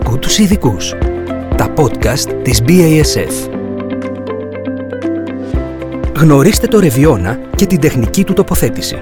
[0.00, 0.94] Άκου τους ειδικούς.
[1.56, 3.50] Τα podcast της BASF.
[6.16, 9.00] Γνωρίστε το Ρεβιόνα και την τεχνική του τοποθέτηση.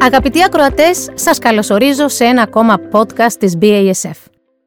[0.00, 4.16] Αγαπητοί ακροατές, σας καλωσορίζω σε ένα ακόμα podcast της BASF.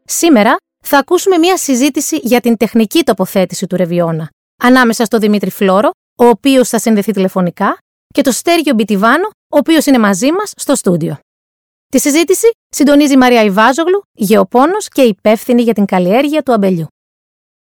[0.06, 4.30] Σήμερα θα ακούσουμε μια συζήτηση για την τεχνική τοποθέτηση του Ρεβιόνα
[4.64, 5.90] ανάμεσα στο Δημήτρη Φλόρο,
[6.20, 7.78] ο οποίος θα συνδεθεί τηλεφωνικά,
[8.14, 11.18] και το Στέργιο Μπιτιβάνο, ο οποίος είναι μαζί μας στο στούντιο.
[11.90, 16.88] Τη συζήτηση συντονίζει η Μαρία Ιβάζογλου, γεωπόνος και υπεύθυνη για την καλλιέργεια του αμπελιού.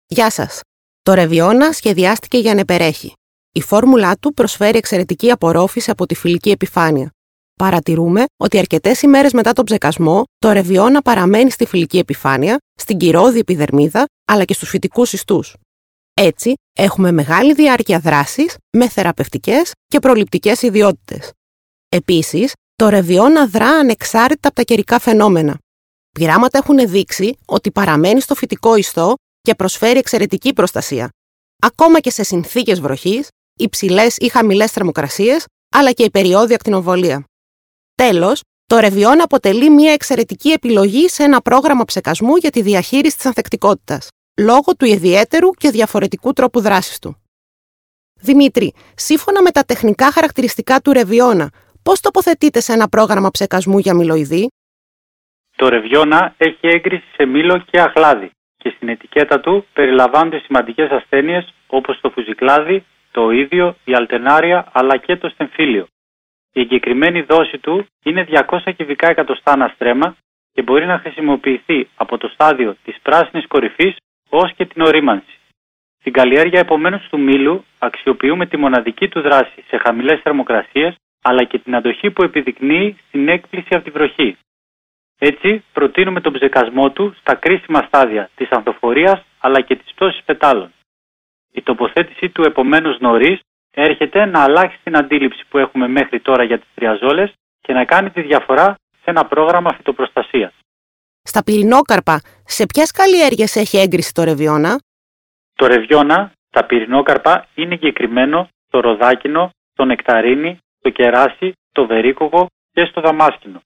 [0.06, 0.60] Γεια σας.
[1.02, 3.14] Το Ρεβιόνα σχεδιάστηκε για να επερέχει.
[3.52, 7.12] Η φόρμουλά του προσφέρει εξαιρετική απορρόφηση από τη φιλική επιφάνεια.
[7.56, 13.40] Παρατηρούμε ότι αρκετές ημέρες μετά τον ψεκασμό, το ρεβιόνα παραμένει στη φιλική επιφάνεια, στην κυρώδη
[13.40, 15.56] επιδερμίδα αλλά και στους φυτικούς ιστούς.
[16.14, 21.32] Έτσι, έχουμε μεγάλη διάρκεια δράσης με θεραπευτικές και προληπτικές ιδιότητες.
[21.90, 25.58] Επίσης, το ρεβιόνα δρά ανεξάρτητα από τα καιρικά φαινόμενα.
[26.10, 31.10] Πειράματα έχουν δείξει ότι παραμένει στο φυτικό ιστό και προσφέρει εξαιρετική προστασία.
[31.62, 33.28] Ακόμα και σε συνθήκες βροχής,
[33.60, 35.46] υψηλές ή χαμηλές θερμοκρασίες,
[35.76, 37.24] αλλά και η περιόδια ακτινοβολία.
[37.96, 43.26] Τέλος, το ρεβιόν αποτελεί μια εξαιρετική επιλογή σε ένα πρόγραμμα ψεκασμού για τη διαχείριση της
[43.26, 44.08] ανθεκτικότητας,
[44.42, 47.22] λόγω του ιδιαίτερου και διαφορετικού τρόπου δράσης του.
[48.22, 51.50] Δημήτρη, σύμφωνα με τα τεχνικά χαρακτηριστικά του ρεβιόνα,
[51.90, 54.52] πώς τοποθετείτε σε ένα πρόγραμμα ψεκασμού για μιλοειδή;
[55.56, 61.54] Το ρεβιόνα έχει έγκριση σε μήλο και αχλάδι και στην ετικέτα του περιλαμβάνονται σημαντικές ασθένειες
[61.68, 65.88] όπως το φουζικλάδι, το ίδιο, η αλτενάρια αλλά και το στεμφύλιο.
[66.54, 70.16] Η εγκεκριμένη δόση του είναι 200 κυβικά εκατοστά αναστρέμα
[70.54, 73.96] και μπορεί να χρησιμοποιηθεί από το στάδιο της πράσινης κορυφής
[74.30, 75.38] ως και την ορίμανση.
[76.00, 81.60] Στην καλλιέργεια επομένως του μήλου αξιοποιούμε τη μοναδική του δράση σε χαμηλές θερμοκρασίες αλλά και
[81.60, 84.38] την αντοχή που επιδεικνύει στην έκπληση από τη βροχή.
[85.20, 90.74] Έτσι, προτείνουμε τον ψεκασμό του στα κρίσιμα στάδια της ανθοφορίας αλλά και της πτώσης πετάλων.
[91.52, 93.40] Η τοποθέτησή του επομένως νωρίς
[93.72, 98.10] έρχεται να αλλάξει την αντίληψη που έχουμε μέχρι τώρα για τις τριαζόλες και να κάνει
[98.10, 100.54] τη διαφορά σε ένα πρόγραμμα φυτοπροστασίας.
[101.22, 104.80] Στα πυρηνόκαρπα, σε ποιες καλλιέργειες έχει έγκριση το ρεβιόνα;
[105.56, 112.86] Το ρεβιόνα, τα πυρηνόκαρπα είναι εγκεκριμένο στο ροδάκινο, στο νεκταρίνι, στο κεράσι, το βερίκοκο και
[112.86, 113.62] στο δαμάσκινο.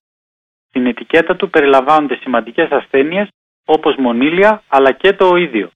[0.68, 3.28] Στην ετικέτα του περιλαμβάνονται σημαντικές ασθένειες
[3.66, 5.72] όπως μονήλια αλλά και το ίδιο.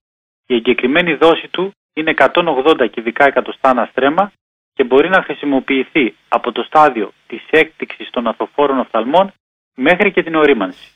[0.46, 4.32] Η εγκεκριμένη δόση του είναι 180 κυβικά εκατοστά αναστρέμα
[4.74, 9.34] και μπορεί να χρησιμοποιηθεί από το στάδιο της έκπτυξης των αθοφόρων οφθαλμών
[9.76, 10.92] μέχρι και την ορίμανση.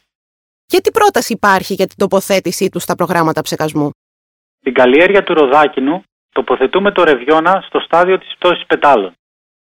[0.65, 3.89] Και τι πρόταση υπάρχει για την τοποθέτησή του στα προγράμματα ψεκασμού;
[4.59, 9.13] Στην καλλιέργεια του ροδάκινου τοποθετούμε το ρεβιόνα στο στάδιο της πτώσης πετάλων.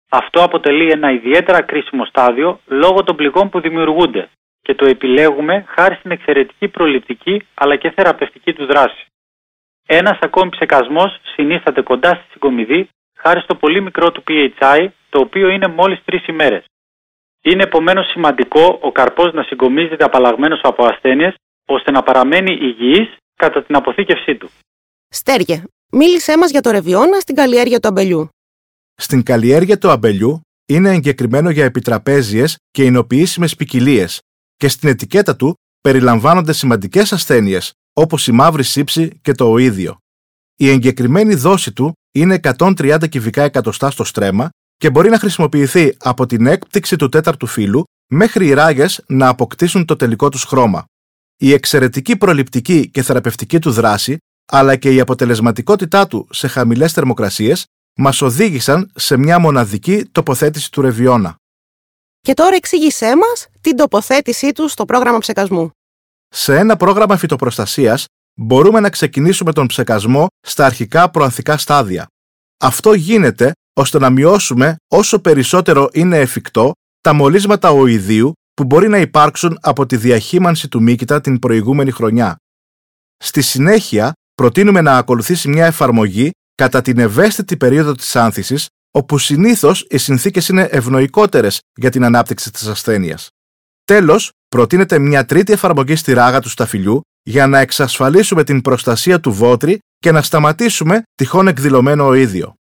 [0.10, 4.30] Αυτό αποτελεί ένα ιδιαίτερα κρίσιμο στάδιο λόγω των πληγών που δημιουργούνται
[4.62, 9.06] και το επιλέγουμε χάρη στην εξαιρετική προληπτική αλλά και θεραπευτική του δράση.
[9.88, 15.50] Ένας ακόμη ψεκασμός συνίσταται κοντά στη συγκομιδή χάρη στο πολύ μικρό του PHI, το οποίο
[15.50, 16.66] είναι μόλις τρεις ημέρες.
[17.42, 21.36] Είναι επομένως σημαντικό ο καρπός να συγκομίζεται απαλλαγμένος από ασθένειες,
[21.66, 24.50] ώστε να παραμένει υγιής κατά την αποθήκευσή του.
[25.10, 28.30] Στέργε, μίλησέ μας για το ρεβιόνα στην καλλιέργεια του αμπελιού.
[29.02, 34.08] Στην καλλιέργεια του αμπελιού είναι εγκεκριμένο για επιτραπέζιες και εινοποιήσιμες ποικιλίε
[34.56, 39.98] και στην ετικέτα του περιλαμβάνονται σημαντικές ασθένειες όπως η μαύρη σύψη και το οίδιο.
[40.56, 46.26] Η εγκεκριμένη δόση του είναι 130 κυβικά εκατοστά στο στρέμμα και μπορεί να χρησιμοποιηθεί από
[46.26, 50.86] την έκπτυξη του τέταρτου φύλου μέχρι οι ράγες να αποκτήσουν το τελικό τους χρώμα.
[51.38, 54.18] Η εξαιρετική προληπτική και θεραπευτική του δράση,
[54.52, 57.66] αλλά και η αποτελεσματικότητά του σε χαμηλές θερμοκρασίες,
[57.98, 61.36] μας οδήγησαν σε μια μοναδική τοποθέτηση του ρεβιόνα.
[62.20, 65.70] Και τώρα εξήγησέ μας την τοποθέτησή του στο πρόγραμμα ψεκασμού.
[66.28, 68.06] Σε ένα πρόγραμμα φυτοπροστασίας
[68.40, 72.08] μπορούμε να ξεκινήσουμε τον ψεκασμό στα αρχικά προανθικά στάδια.
[72.60, 76.72] Αυτό γίνεται ώστε να μειώσουμε όσο περισσότερο είναι εφικτό
[77.02, 82.36] τα μολύσματα οειδίου που μπορεί να υπάρξουν από τη διαχείμανση του μύκητα την προηγούμενη χρονιά.
[83.18, 89.86] Στη συνέχεια, προτείνουμε να ακολουθήσει μια εφαρμογή κατά την ευαίσθητη περίοδο της άνθησης, όπου συνήθως
[89.90, 93.30] οι συνθήκες είναι ευνοϊκότερες για την ανάπτυξη της ασθένειας.
[93.86, 99.32] Τέλος, προτείνεται μια τρίτη εφαρμογή στη ράγα του σταφυλιού για να εξασφαλίσουμε την προστασία του
[99.32, 102.54] βότρη και να σταματήσουμε τυχόν εκδηλωμένο ίδιο.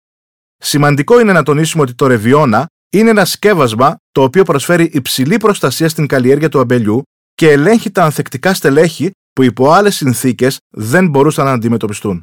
[0.56, 5.88] Σημαντικό είναι να τονίσουμε ότι το ρεβιόνα είναι ένα σκεύασμα το οποίο προσφέρει υψηλή προστασία
[5.88, 7.02] στην καλλιέργεια του αμπελιού
[7.34, 12.22] και ελέγχει τα ανθεκτικά στελέχη που υπό άλλες συνθήκες δεν μπορούσαν να αντιμετωπιστούν.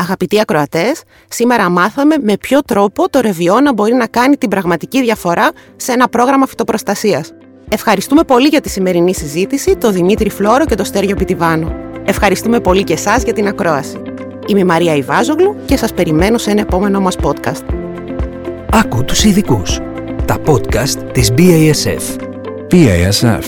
[0.00, 5.50] Αγαπητοί ακροατές, σήμερα μάθαμε με ποιο τρόπο το ρεβιόνα μπορεί να κάνει την πραγματική διαφορά
[5.76, 7.32] σε ένα πρόγραμμα φυτοπροστασίας.
[7.68, 11.74] Ευχαριστούμε πολύ για τη σημερινή συζήτηση, τον Δημήτρη Φλόρο και τον Στέργιο Πιτιβάνο.
[12.04, 14.02] Ευχαριστούμε πολύ και εσάς για την ακρόαση.
[14.46, 17.64] Είμαι η Μαρία Ιβάζογλου και σας περιμένω σε ένα επόμενο μας podcast.
[18.72, 19.78] Άκου τους ειδικούς.
[20.24, 22.16] Τα podcast της BASF.
[22.70, 23.44] BASF.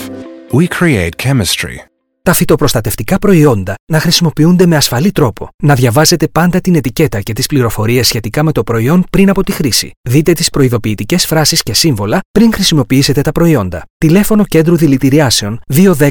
[0.51, 1.92] We create chemistry.
[2.25, 5.49] Τα φυτοπροστατευτικά προϊόντα να χρησιμοποιούνται με ασφαλή τρόπο.
[5.63, 9.51] Να διαβάζετε πάντα την ετικέτα και τις πληροφορίες σχετικά με το προϊόν πριν από τη
[9.51, 9.91] χρήση.
[10.09, 13.85] Δείτε τις προειδοποιητικές φράσεις και σύμβολα πριν χρησιμοποιήσετε τα προϊόντα.
[13.97, 16.09] Τηλέφωνο κέντρου δηλητηριάσεων 210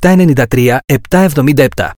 [0.00, 0.78] 7793
[1.10, 1.66] 777.